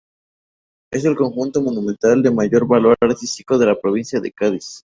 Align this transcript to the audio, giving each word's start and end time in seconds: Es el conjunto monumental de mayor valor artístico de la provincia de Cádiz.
Es 0.91 1.05
el 1.05 1.15
conjunto 1.15 1.61
monumental 1.61 2.23
de 2.23 2.31
mayor 2.31 2.65
valor 2.67 2.97
artístico 3.01 3.59
de 3.59 3.67
la 3.67 3.79
provincia 3.79 4.19
de 4.19 4.31
Cádiz. 4.31 4.83